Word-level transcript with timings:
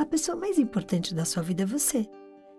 A 0.00 0.06
pessoa 0.06 0.34
mais 0.34 0.58
importante 0.58 1.14
da 1.14 1.26
sua 1.26 1.42
vida 1.42 1.64
é 1.64 1.66
você. 1.66 2.08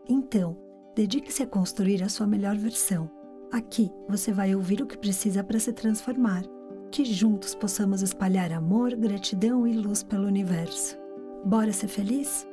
Então, 0.08 0.56
dedique-se 0.96 1.42
a 1.42 1.48
construir 1.48 2.04
a 2.04 2.08
sua 2.08 2.28
melhor 2.28 2.56
versão. 2.56 3.10
Aqui 3.52 3.90
você 4.08 4.32
vai 4.32 4.54
ouvir 4.54 4.80
o 4.80 4.86
que 4.86 4.96
precisa 4.96 5.44
para 5.44 5.58
se 5.58 5.74
transformar. 5.74 6.44
Que 6.92 7.04
juntos 7.04 7.56
possamos 7.56 8.04
espalhar 8.04 8.52
amor, 8.52 8.96
gratidão 8.96 9.66
e 9.66 9.74
luz 9.74 10.04
pelo 10.04 10.28
universo. 10.28 10.96
Bora 11.44 11.74
ser 11.74 11.88
feliz? 11.88 12.48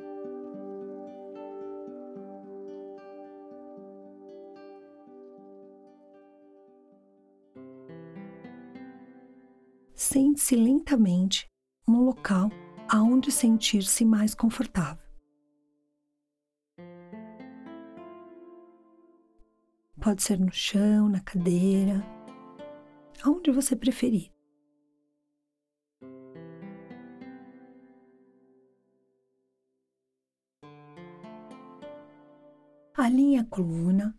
Sente-se 9.93 10.55
lentamente 10.55 11.47
no 11.87 12.05
local 12.05 12.49
aonde 12.91 13.31
sentir-se 13.31 14.03
mais 14.03 14.33
confortável. 14.33 15.07
Pode 20.01 20.23
ser 20.23 20.39
no 20.39 20.51
chão, 20.51 21.07
na 21.07 21.21
cadeira, 21.21 22.01
aonde 23.23 23.51
você 23.51 23.75
preferir. 23.75 24.31
Alinhe 32.95 33.37
a 33.37 33.45
coluna. 33.45 34.17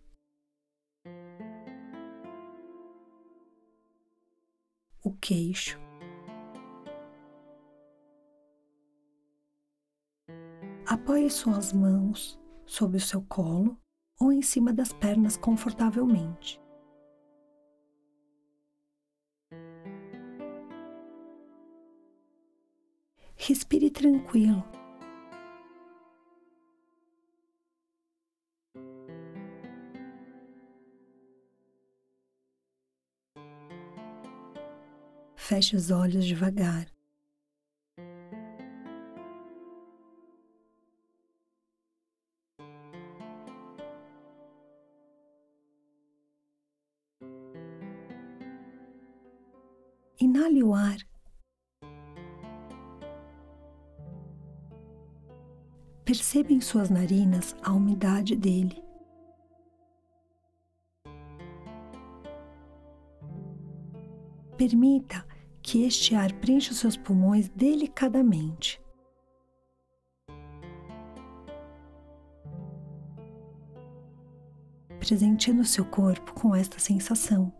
O 5.02 5.12
queixo. 5.20 5.89
Apoie 11.02 11.30
suas 11.30 11.72
mãos 11.72 12.38
sobre 12.66 12.98
o 12.98 13.00
seu 13.00 13.22
colo 13.22 13.74
ou 14.20 14.30
em 14.30 14.42
cima 14.42 14.70
das 14.70 14.92
pernas 14.92 15.34
confortavelmente. 15.34 16.60
Respire 23.34 23.90
tranquilo. 23.90 24.62
Feche 35.34 35.74
os 35.74 35.90
olhos 35.90 36.26
devagar. 36.26 36.99
Perceba 56.04 56.52
em 56.52 56.60
suas 56.60 56.90
narinas 56.90 57.54
a 57.62 57.72
umidade 57.72 58.34
dele. 58.34 58.82
Permita 64.56 65.24
que 65.62 65.84
este 65.84 66.14
ar 66.14 66.32
preencha 66.34 66.72
os 66.72 66.78
seus 66.78 66.96
pulmões 66.96 67.48
delicadamente. 67.48 68.80
Presenteando 74.98 75.64
seu 75.64 75.84
corpo 75.84 76.34
com 76.34 76.54
esta 76.54 76.78
sensação. 76.78 77.59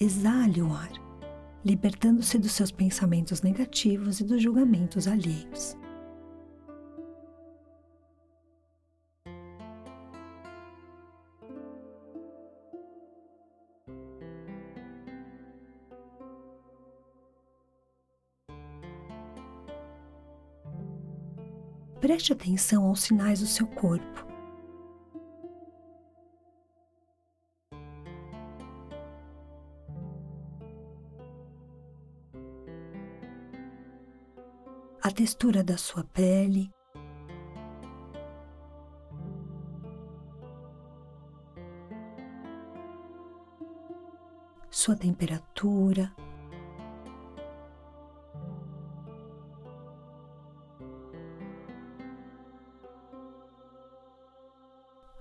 Exale 0.00 0.62
o 0.62 0.72
ar, 0.72 0.92
libertando-se 1.64 2.38
dos 2.38 2.52
seus 2.52 2.70
pensamentos 2.70 3.42
negativos 3.42 4.20
e 4.20 4.24
dos 4.24 4.40
julgamentos 4.40 5.08
alheios. 5.08 5.76
Preste 22.00 22.32
atenção 22.32 22.84
aos 22.86 23.00
sinais 23.00 23.40
do 23.40 23.46
seu 23.46 23.66
corpo 23.66 24.27
a 35.08 35.10
textura 35.10 35.64
da 35.64 35.78
sua 35.78 36.04
pele. 36.04 36.70
Sua 44.70 44.94
temperatura. 44.94 46.14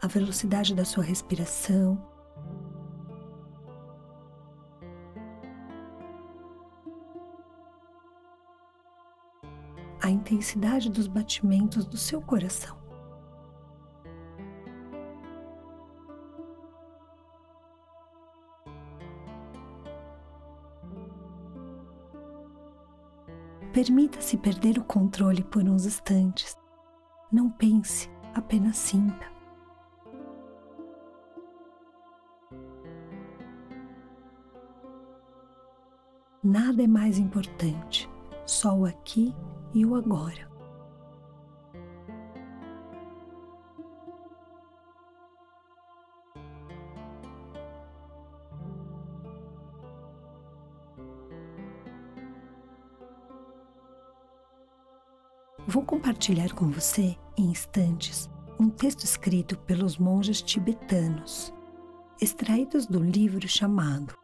A 0.02 0.08
velocidade 0.08 0.76
da 0.76 0.84
sua 0.84 1.02
respiração. 1.02 2.17
Intensidade 10.28 10.90
dos 10.90 11.08
batimentos 11.08 11.86
do 11.86 11.96
seu 11.96 12.22
coração. 12.22 12.76
Permita-se 23.72 24.36
perder 24.38 24.78
o 24.78 24.84
controle 24.84 25.44
por 25.44 25.64
uns 25.64 25.86
instantes. 25.86 26.58
Não 27.32 27.50
pense, 27.50 28.10
apenas 28.34 28.76
sinta. 28.76 29.38
Nada 36.44 36.84
é 36.84 36.88
mais 36.88 37.20
importante, 37.20 38.10
só 38.46 38.76
o 38.76 38.86
aqui 38.86 39.36
e 39.78 39.86
o 39.86 39.94
agora. 39.94 40.50
Vou 55.68 55.84
compartilhar 55.84 56.54
com 56.56 56.72
você, 56.72 57.16
em 57.38 57.52
instantes, 57.52 58.28
um 58.60 58.70
texto 58.70 59.04
escrito 59.04 59.60
pelos 59.60 60.00
monges 60.00 60.42
tibetanos, 60.42 61.54
extraídos 62.20 62.88
do 62.88 63.00
livro 63.00 63.48
chamado 63.48 64.16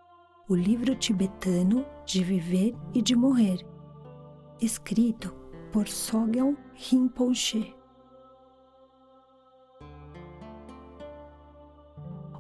O 0.50 0.56
Livro 0.56 0.96
Tibetano 0.96 1.86
de 2.06 2.24
Viver 2.24 2.74
e 2.92 3.04
de 3.04 3.16
Morrer, 3.16 3.64
escrito 4.60 5.43
por 5.74 5.88
Sogyal 5.88 6.56
Rinpoche. 6.76 7.76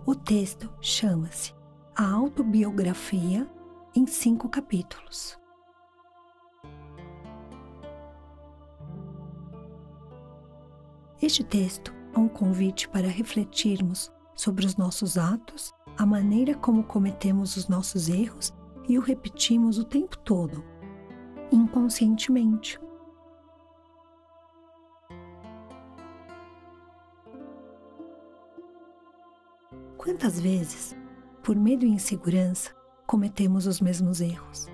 O 0.06 0.13
texto 0.13 0.71
chama-se 0.80 1.51
A 1.95 2.12
Autobiografia 2.12 3.50
em 3.95 4.06
cinco 4.06 4.47
capítulos. 4.47 5.39
Este 11.19 11.44
texto 11.44 11.91
é 12.13 12.19
um 12.19 12.27
convite 12.27 12.88
para 12.88 13.07
refletirmos 13.07 14.12
sobre 14.35 14.63
os 14.63 14.77
nossos 14.77 15.18
atos, 15.18 15.74
a 15.97 16.06
maneira 16.06 16.53
como 16.53 16.83
cometemos 16.83 17.57
os 17.57 17.68
nossos 17.68 18.09
erros 18.09 18.53
e 18.88 19.00
o 19.00 19.01
repetimos 19.01 19.80
o 19.80 19.83
tempo 19.83 20.19
todo 20.19 20.63
inconscientemente. 21.51 22.80
Quantas 30.23 30.39
vezes, 30.39 30.95
por 31.43 31.53
medo 31.53 31.85
e 31.85 31.89
insegurança, 31.89 32.73
cometemos 33.05 33.67
os 33.67 33.81
mesmos 33.81 34.21
erros? 34.21 34.67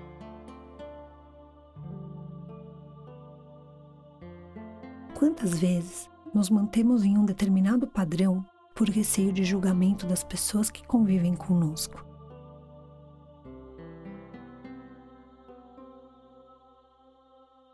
Quantas 5.18 5.58
vezes 5.58 6.08
nos 6.32 6.50
mantemos 6.50 7.02
em 7.02 7.18
um 7.18 7.24
determinado 7.24 7.84
padrão 7.88 8.46
por 8.76 8.88
receio 8.88 9.32
de 9.32 9.42
julgamento 9.42 10.06
das 10.06 10.22
pessoas 10.22 10.70
que 10.70 10.86
convivem 10.86 11.34
conosco? 11.34 12.06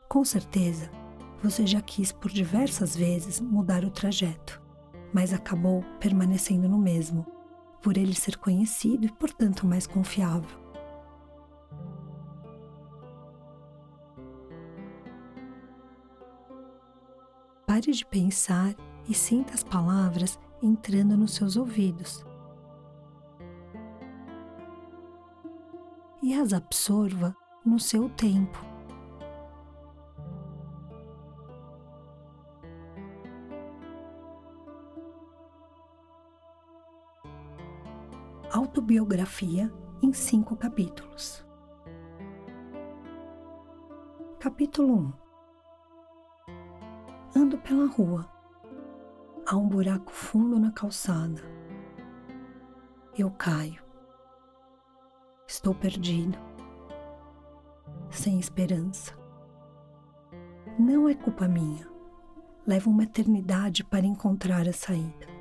Com 0.09 0.25
certeza, 0.25 0.91
você 1.43 1.67
já 1.67 1.83
quis 1.83 2.11
por 2.11 2.31
diversas 2.31 2.97
vezes 2.97 3.39
mudar 3.39 3.85
o 3.85 3.91
trajeto, 3.91 4.63
mas 5.13 5.35
acabou 5.35 5.85
permanecendo 6.01 6.67
no 6.71 6.79
mesmo, 6.79 7.36
por 7.83 7.97
ele 7.97 8.15
ser 8.15 8.37
conhecido 8.37 9.07
e, 9.07 9.13
portanto, 9.13 9.67
mais 9.67 9.87
confiável. 9.87 10.67
Pare 17.67 17.93
de 17.93 18.07
pensar 18.07 18.75
e 19.09 19.15
sinta 19.15 19.55
as 19.55 19.63
palavras 19.63 20.39
entrando 20.63 21.17
nos 21.17 21.35
seus 21.35 21.57
ouvidos. 21.57 22.25
E 26.23 26.35
as 26.35 26.53
absorva 26.53 27.37
no 27.65 27.79
seu 27.79 28.09
tempo. 28.09 28.76
Autobiografia 38.97 39.71
em 40.03 40.11
cinco 40.15 40.57
capítulos. 40.57 41.47
Capítulo 44.41 45.13
1 47.35 47.39
Ando 47.39 47.59
pela 47.59 47.87
rua. 47.89 48.27
Há 49.47 49.55
um 49.55 49.69
buraco 49.69 50.11
fundo 50.11 50.59
na 50.59 50.73
calçada. 50.73 51.43
Eu 53.19 53.31
caio. 53.33 53.83
Estou 55.47 55.75
perdido. 55.75 56.39
Sem 58.09 58.39
esperança. 58.39 59.13
Não 60.79 61.07
é 61.07 61.15
culpa 61.15 61.47
minha. 61.47 61.87
Levo 62.67 62.89
uma 62.89 63.03
eternidade 63.03 63.85
para 63.85 64.07
encontrar 64.07 64.67
a 64.67 64.73
saída. 64.73 65.36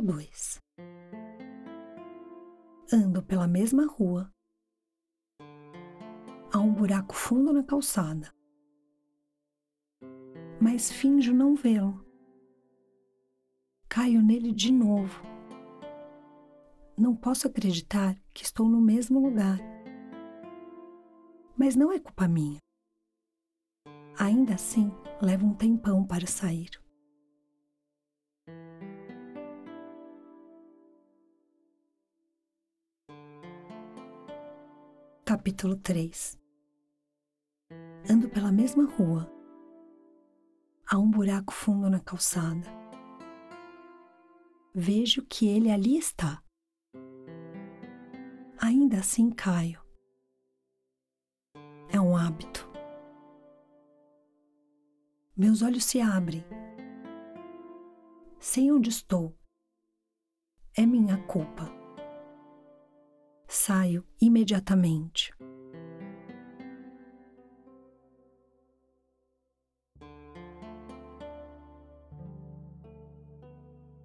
Capítulo 0.00 0.02
2 0.02 0.60
Ando 2.92 3.22
pela 3.22 3.46
mesma 3.46 3.86
rua. 3.86 4.32
Há 6.52 6.58
um 6.58 6.72
buraco 6.72 7.14
fundo 7.14 7.52
na 7.52 7.62
calçada. 7.62 8.32
Mas 10.60 10.90
finjo 10.90 11.34
não 11.34 11.54
vê-lo. 11.54 12.04
Caio 13.88 14.22
nele 14.22 14.52
de 14.52 14.72
novo. 14.72 15.22
Não 16.96 17.14
posso 17.14 17.46
acreditar 17.46 18.16
que 18.32 18.42
estou 18.42 18.68
no 18.68 18.80
mesmo 18.80 19.20
lugar. 19.20 19.58
Mas 21.56 21.76
não 21.76 21.92
é 21.92 21.98
culpa 21.98 22.26
minha. 22.26 22.58
Ainda 24.18 24.54
assim, 24.54 24.90
leva 25.20 25.44
um 25.44 25.54
tempão 25.54 26.06
para 26.06 26.26
sair. 26.26 26.70
Capítulo 35.30 35.76
3 35.76 36.36
Ando 38.10 38.28
pela 38.28 38.50
mesma 38.50 38.84
rua. 38.84 39.32
Há 40.84 40.98
um 40.98 41.08
buraco 41.08 41.52
fundo 41.52 41.88
na 41.88 42.00
calçada. 42.00 42.66
Vejo 44.74 45.24
que 45.24 45.46
ele 45.46 45.70
ali 45.70 45.96
está. 45.96 46.42
Ainda 48.58 48.98
assim 48.98 49.30
caio. 49.30 49.80
É 51.92 52.00
um 52.00 52.16
hábito. 52.16 52.68
Meus 55.36 55.62
olhos 55.62 55.84
se 55.84 56.00
abrem. 56.00 56.44
Sei 58.40 58.72
onde 58.72 58.90
estou. 58.90 59.38
É 60.76 60.84
minha 60.84 61.24
culpa 61.28 61.79
saio 63.52 64.06
imediatamente. 64.20 65.32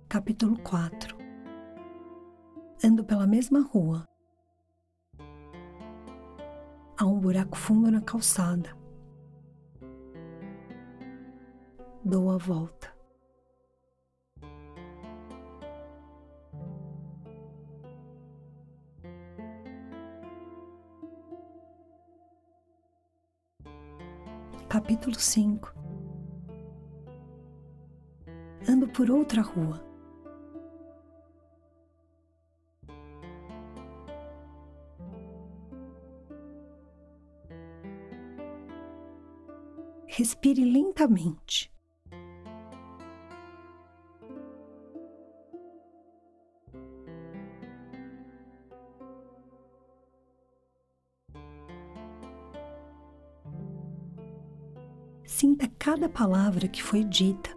Capítulo 0.10 0.58
4 0.64 1.16
Ando 2.84 3.06
pela 3.06 3.28
mesma 3.28 3.62
rua. 3.62 4.08
Há 6.98 7.06
um 7.06 7.20
buraco 7.20 7.56
fundo 7.56 7.92
na 7.92 8.02
calçada. 8.02 8.76
Dou 12.04 12.32
a 12.32 12.38
volta. 12.38 12.95
Capítulo 24.76 25.18
5 25.18 25.74
Ando 28.68 28.90
por 28.90 29.10
outra 29.10 29.42
rua. 29.42 29.82
Respire 40.08 40.66
lentamente. 40.66 41.74
Sinta 55.26 55.68
cada 55.80 56.08
palavra 56.08 56.68
que 56.68 56.84
foi 56.84 57.04
dita. 57.04 57.50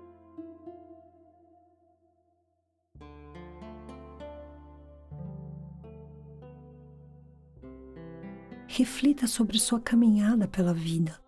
Reflita 8.67 9.27
sobre 9.27 9.59
sua 9.59 9.81
caminhada 9.81 10.49
pela 10.49 10.73
vida. 10.73 11.21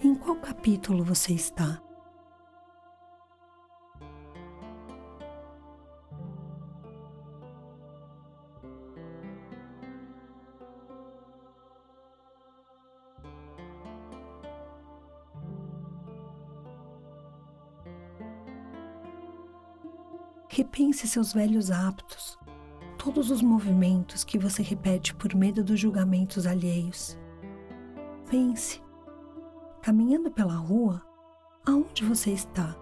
Em 0.00 0.14
qual 0.14 0.36
capítulo 0.36 1.04
você 1.04 1.32
está? 1.32 1.82
Repense 20.54 21.08
seus 21.08 21.32
velhos 21.32 21.70
hábitos, 21.70 22.38
todos 22.98 23.30
os 23.30 23.40
movimentos 23.40 24.22
que 24.22 24.38
você 24.38 24.62
repete 24.62 25.14
por 25.14 25.34
medo 25.34 25.64
dos 25.64 25.80
julgamentos 25.80 26.46
alheios. 26.46 27.18
Pense, 28.30 28.82
caminhando 29.80 30.30
pela 30.30 30.52
rua, 30.52 31.00
aonde 31.64 32.04
você 32.04 32.32
está? 32.32 32.76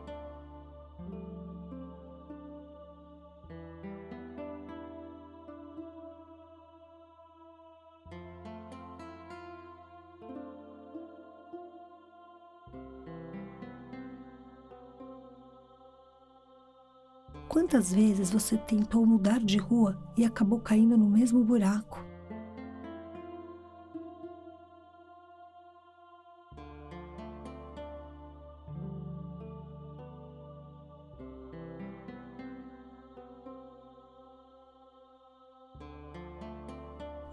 Quantas 17.51 17.93
vezes 17.93 18.31
você 18.31 18.57
tentou 18.57 19.05
mudar 19.05 19.41
de 19.41 19.59
rua 19.59 20.01
e 20.17 20.25
acabou 20.25 20.61
caindo 20.61 20.97
no 20.97 21.11
mesmo 21.11 21.43
buraco? 21.43 22.01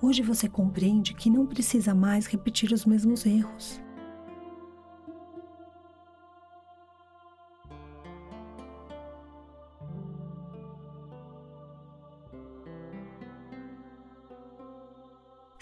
Hoje 0.02 0.24
você 0.24 0.50
compreende 0.50 1.14
que 1.14 1.30
não 1.30 1.46
precisa 1.46 1.94
mais 1.94 2.26
repetir 2.26 2.72
os 2.72 2.88
mesmos 2.88 3.24
erros. 3.24 3.80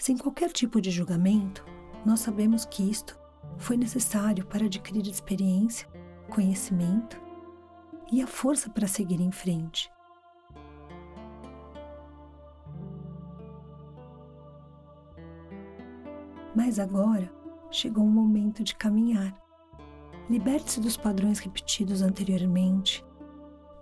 Sem 0.06 0.16
qualquer 0.16 0.52
tipo 0.52 0.80
de 0.80 0.88
julgamento, 0.88 1.66
nós 2.04 2.20
sabemos 2.20 2.64
que 2.64 2.88
isto 2.88 3.18
foi 3.58 3.76
necessário 3.76 4.46
para 4.46 4.66
adquirir 4.66 5.04
experiência, 5.08 5.88
conhecimento 6.30 7.20
e 8.12 8.22
a 8.22 8.26
força 8.28 8.70
para 8.70 8.86
seguir 8.86 9.20
em 9.20 9.32
frente. 9.32 9.90
Mas 16.54 16.78
agora 16.78 17.28
chegou 17.72 18.04
o 18.04 18.08
momento 18.08 18.62
de 18.62 18.76
caminhar. 18.76 19.36
Liberte-se 20.30 20.80
dos 20.80 20.96
padrões 20.96 21.40
repetidos 21.40 22.00
anteriormente 22.00 23.04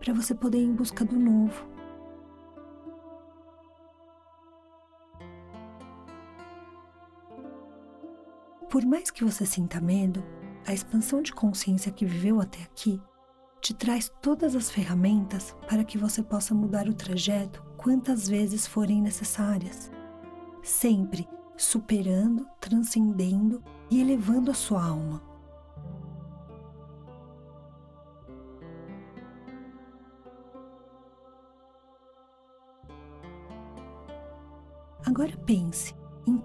para 0.03 0.15
você 0.15 0.35
poder 0.35 0.63
ir 0.63 0.69
em 0.69 0.75
busca 0.75 1.05
do 1.05 1.19
novo. 1.19 1.74
Por 8.75 8.85
mais 8.85 9.09
que 9.09 9.23
você 9.23 9.47
sinta 9.47 9.81
medo, 9.81 10.21
a 10.67 10.75
expansão 10.75 11.23
de 11.23 11.33
consciência 11.33 11.93
que 11.93 12.05
viveu 12.05 12.41
até 12.41 12.61
aqui 12.65 13.01
te 13.61 13.73
traz 13.73 14.13
todas 14.21 14.57
as 14.57 14.69
ferramentas 14.69 15.55
para 15.69 15.85
que 15.85 15.97
você 15.97 16.25
possa 16.25 16.57
mudar 16.57 16.89
o 16.89 16.93
trajeto 16.93 17.65
quantas 17.77 18.29
vezes 18.29 18.67
forem 18.67 19.01
necessárias, 19.01 19.93
sempre 20.61 21.25
superando, 21.57 22.49
transcendendo 22.61 23.63
e 23.89 24.01
elevando 24.01 24.51
a 24.51 24.55
sua 24.55 24.85
alma. 24.85 25.23
Agora 35.07 35.37
pense 35.47 35.95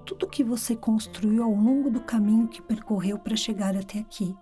tudo 0.09 0.27
que 0.27 0.43
você 0.43 0.75
construiu 0.75 1.43
ao 1.43 1.51
longo 1.51 1.87
do 1.91 2.01
caminho 2.01 2.47
que 2.47 2.63
percorreu 2.63 3.19
para 3.19 3.35
chegar 3.35 3.77
até 3.77 3.99
aqui. 3.99 4.35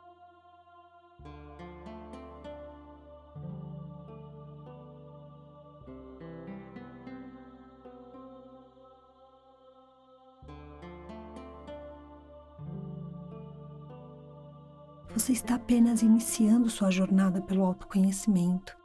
Você 15.13 15.33
está 15.33 15.55
apenas 15.55 16.01
iniciando 16.01 16.69
sua 16.69 16.89
jornada 16.89 17.41
pelo 17.41 17.65
autoconhecimento, 17.65 18.77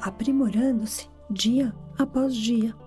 aprimorando-se 0.00 1.10
dia 1.28 1.74
após 1.98 2.36
dia. 2.36 2.83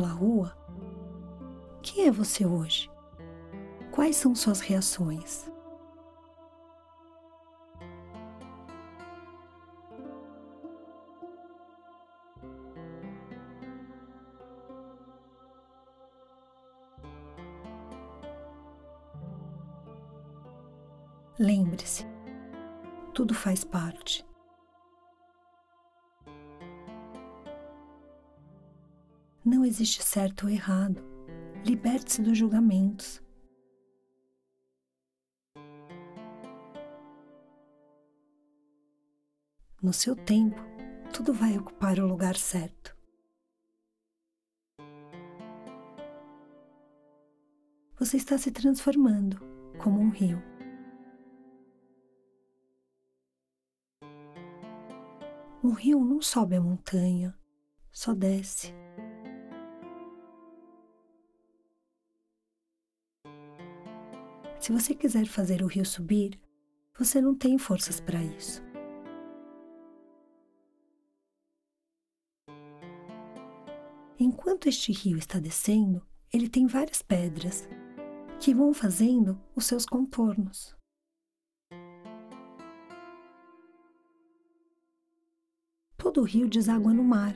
Pela 0.00 0.12
rua, 0.12 0.56
quem 1.82 2.06
é 2.06 2.10
você 2.10 2.46
hoje? 2.46 2.90
Quais 3.90 4.16
são 4.16 4.34
suas 4.34 4.60
reações? 4.60 5.50
Lembre-se, 21.38 22.06
tudo 23.12 23.34
faz 23.34 23.64
parte. 23.64 24.29
Existe 29.70 30.02
certo 30.02 30.46
ou 30.46 30.50
errado. 30.50 31.00
Liberte-se 31.64 32.20
dos 32.20 32.36
julgamentos. 32.36 33.22
No 39.80 39.92
seu 39.92 40.16
tempo, 40.16 40.60
tudo 41.12 41.32
vai 41.32 41.56
ocupar 41.56 41.98
o 42.00 42.06
lugar 42.06 42.36
certo. 42.36 42.96
Você 47.98 48.16
está 48.16 48.36
se 48.36 48.50
transformando 48.50 49.38
como 49.78 50.00
um 50.00 50.10
rio. 50.10 50.42
Um 55.62 55.72
rio 55.72 56.00
não 56.04 56.20
sobe 56.20 56.56
a 56.56 56.60
montanha, 56.60 57.38
só 57.92 58.14
desce. 58.14 58.74
Se 64.60 64.72
você 64.72 64.94
quiser 64.94 65.24
fazer 65.24 65.62
o 65.62 65.66
rio 65.66 65.86
subir, 65.86 66.38
você 66.98 67.18
não 67.18 67.34
tem 67.34 67.56
forças 67.56 67.98
para 67.98 68.22
isso. 68.22 68.62
Enquanto 74.18 74.68
este 74.68 74.92
rio 74.92 75.16
está 75.16 75.38
descendo, 75.38 76.06
ele 76.30 76.46
tem 76.46 76.66
várias 76.66 77.00
pedras 77.00 77.66
que 78.38 78.54
vão 78.54 78.74
fazendo 78.74 79.40
os 79.56 79.64
seus 79.64 79.86
contornos. 79.86 80.76
Todo 85.96 86.20
o 86.20 86.24
rio 86.24 86.46
deságua 86.46 86.92
no 86.92 87.02
mar 87.02 87.34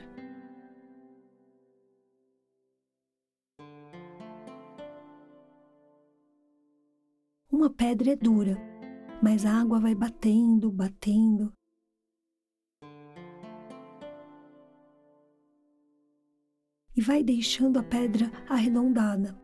Uma 7.65 7.73
pedra 7.73 8.11
é 8.11 8.15
dura, 8.15 8.55
mas 9.23 9.43
a 9.43 9.59
água 9.59 9.79
vai 9.79 9.95
batendo, 9.95 10.71
batendo. 10.71 11.51
E 16.95 17.01
vai 17.01 17.23
deixando 17.23 17.79
a 17.79 17.83
pedra 17.83 18.31
arredondada. 18.47 19.35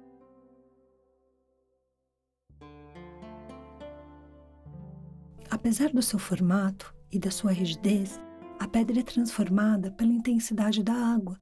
Apesar 5.49 5.89
do 5.89 6.03
seu 6.03 6.19
formato 6.19 6.93
e 7.11 7.17
da 7.17 7.31
sua 7.31 7.51
rigidez, 7.51 8.21
a 8.59 8.67
pedra 8.67 8.99
é 8.99 9.03
transformada 9.03 9.91
pela 9.93 10.11
intensidade 10.11 10.83
da 10.83 10.93
água. 10.93 11.41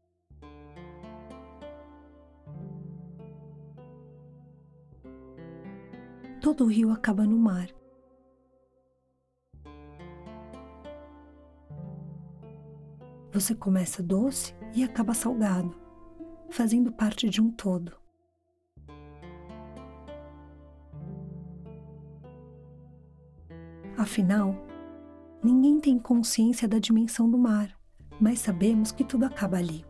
O 6.63 6.67
rio 6.67 6.91
acaba 6.91 7.25
no 7.25 7.37
mar. 7.37 7.69
Você 13.31 13.53
começa 13.53 14.01
doce 14.01 14.55
e 14.73 14.83
acaba 14.83 15.13
salgado, 15.13 15.75
fazendo 16.49 16.91
parte 16.91 17.29
de 17.29 17.41
um 17.41 17.51
todo. 17.51 17.97
Afinal, 23.97 24.55
ninguém 25.43 25.79
tem 25.79 25.99
consciência 25.99 26.67
da 26.67 26.79
dimensão 26.79 27.29
do 27.29 27.37
mar, 27.37 27.77
mas 28.19 28.39
sabemos 28.39 28.91
que 28.91 29.03
tudo 29.03 29.25
acaba 29.25 29.57
ali. 29.57 29.88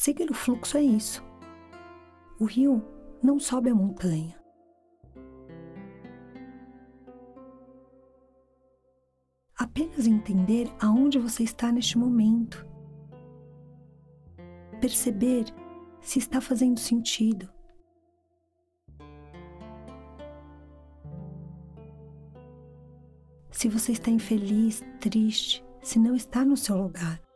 Seguir 0.00 0.30
o 0.30 0.34
fluxo 0.34 0.78
é 0.78 0.82
isso. 0.82 1.24
O 2.38 2.44
rio 2.44 2.80
não 3.20 3.40
sobe 3.40 3.68
a 3.68 3.74
montanha. 3.74 4.40
Apenas 9.56 10.06
entender 10.06 10.72
aonde 10.80 11.18
você 11.18 11.42
está 11.42 11.72
neste 11.72 11.98
momento. 11.98 12.64
perceber 14.80 15.46
se 16.00 16.20
está 16.20 16.40
fazendo 16.40 16.78
sentido. 16.78 17.52
Se 23.50 23.68
você 23.68 23.90
está 23.90 24.12
infeliz, 24.12 24.80
triste, 25.00 25.64
se 25.82 25.98
não 25.98 26.14
está 26.14 26.44
no 26.44 26.56
seu 26.56 26.76
lugar. 26.76 27.27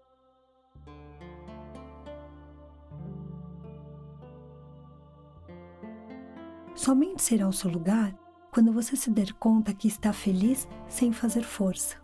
Somente 6.82 7.22
será 7.22 7.46
o 7.46 7.52
seu 7.52 7.70
lugar 7.70 8.12
quando 8.50 8.72
você 8.72 8.96
se 8.96 9.08
der 9.08 9.32
conta 9.34 9.72
que 9.72 9.86
está 9.86 10.12
feliz 10.12 10.66
sem 10.88 11.12
fazer 11.12 11.44
força. 11.44 11.96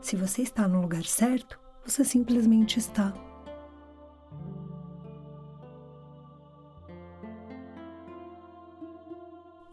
Se 0.00 0.16
você 0.16 0.40
está 0.40 0.66
no 0.66 0.80
lugar 0.80 1.04
certo, 1.04 1.60
você 1.84 2.06
simplesmente 2.06 2.78
está. 2.78 3.12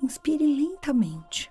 Inspire 0.02 0.46
lentamente. 0.46 1.50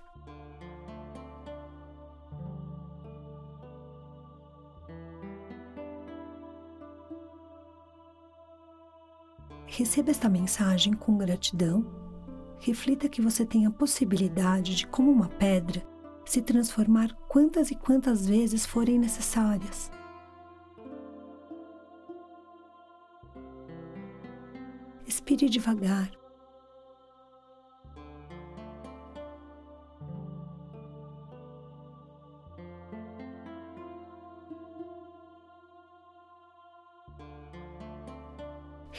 Receba 9.75 10.11
esta 10.11 10.29
mensagem 10.29 10.93
com 10.93 11.17
gratidão. 11.17 11.83
Reflita 12.59 13.09
que 13.09 13.19
você 13.19 13.43
tem 13.43 13.65
a 13.65 13.71
possibilidade 13.71 14.75
de, 14.75 14.85
como 14.85 15.09
uma 15.11 15.27
pedra, 15.27 15.83
se 16.23 16.43
transformar 16.43 17.11
quantas 17.27 17.71
e 17.71 17.75
quantas 17.75 18.27
vezes 18.27 18.67
forem 18.67 18.99
necessárias. 18.99 19.91
Expire 25.07 25.49
devagar. 25.49 26.22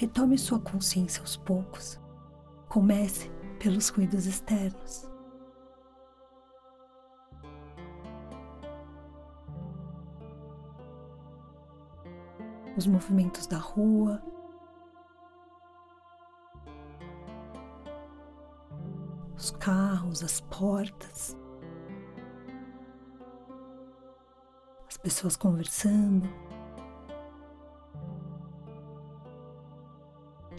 Retome 0.04 0.36
sua 0.36 0.60
consciência 0.60 1.22
aos 1.22 1.34
poucos. 1.34 1.98
Comece 2.68 3.30
pelos 3.58 3.88
ruídos 3.88 4.26
externos. 4.26 5.10
os 12.76 12.86
movimentos 12.86 13.46
da 13.46 13.56
rua. 13.56 14.22
Os 19.34 19.52
carros, 19.52 20.22
as 20.22 20.42
portas, 20.42 21.34
as 24.86 24.98
pessoas 24.98 25.34
conversando. 25.34 26.28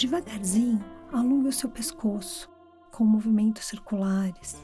Devagarzinho, 0.05 0.85
alongue 1.11 1.47
o 1.47 1.51
seu 1.51 1.67
pescoço 1.67 2.47
com 2.91 3.03
movimentos 3.03 3.65
circulares. 3.65 4.55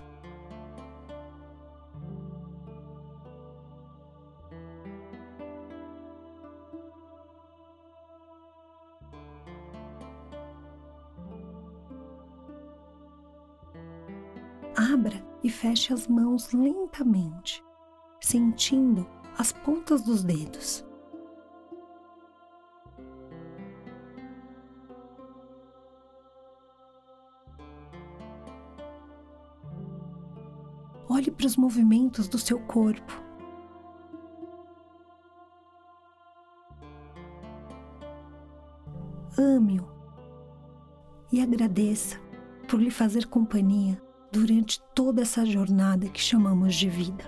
Abra 14.76 15.26
e 15.44 15.50
feche 15.50 15.92
as 15.92 16.08
mãos 16.08 16.52
lentamente, 16.54 17.64
sentindo 18.22 19.08
as 19.40 19.52
pontas 19.52 20.04
dos 20.04 20.24
dedos. 20.24 20.86
Os 31.44 31.58
movimentos 31.58 32.28
do 32.28 32.38
seu 32.38 32.60
corpo. 32.60 33.12
Ame-o 39.38 39.86
e 41.32 41.42
agradeça 41.42 42.20
por 42.70 42.80
lhe 42.80 42.92
fazer 42.92 43.26
companhia 43.26 44.00
durante 44.32 44.80
toda 44.94 45.24
essa 45.24 45.44
jornada 45.44 46.08
que 46.08 46.22
chamamos 46.22 46.76
de 46.76 46.88
vida. 46.88 47.26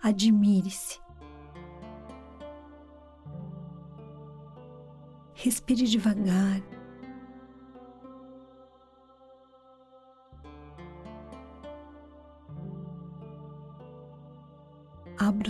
Admire-se. 0.00 1.00
Respire 5.34 5.84
devagar. 5.84 6.73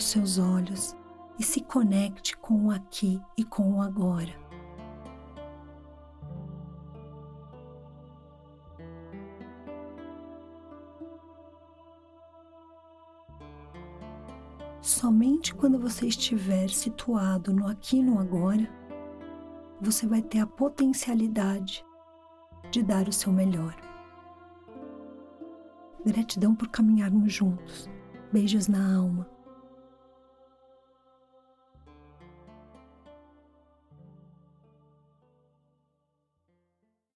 Os 0.04 0.10
seus 0.10 0.38
olhos 0.38 0.94
e 1.38 1.42
se 1.42 1.62
conecte 1.62 2.36
com 2.36 2.66
o 2.66 2.70
aqui 2.70 3.20
e 3.38 3.42
com 3.42 3.78
o 3.78 3.82
agora. 3.82 4.32
Somente 14.82 15.54
quando 15.54 15.78
você 15.78 16.06
estiver 16.06 16.68
situado 16.68 17.52
no 17.52 17.66
aqui 17.66 17.98
e 17.98 18.02
no 18.02 18.18
agora, 18.18 18.68
você 19.80 20.06
vai 20.06 20.20
ter 20.20 20.40
a 20.40 20.46
potencialidade 20.46 21.84
de 22.70 22.82
dar 22.82 23.08
o 23.08 23.12
seu 23.12 23.32
melhor. 23.32 23.74
Gratidão 26.04 26.54
por 26.54 26.68
caminharmos 26.68 27.32
juntos. 27.32 27.88
Beijos 28.30 28.68
na 28.68 28.96
alma. 28.96 29.33